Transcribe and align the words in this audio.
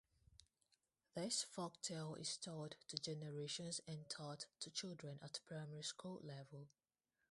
This 1.13 1.45
folktale 1.55 2.19
is 2.19 2.35
told 2.35 2.75
to 2.87 2.97
generations 2.97 3.81
and 3.87 4.09
taught 4.09 4.47
to 4.61 4.71
children 4.71 5.19
at 5.21 5.41
Primary 5.45 5.83
school 5.83 6.19
level. 6.23 6.69